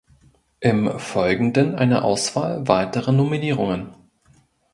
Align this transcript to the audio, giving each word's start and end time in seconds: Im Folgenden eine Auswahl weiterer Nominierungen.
Im 0.61 0.97
Folgenden 0.97 1.75
eine 1.75 2.03
Auswahl 2.03 2.67
weiterer 2.67 3.11
Nominierungen. 3.11 3.93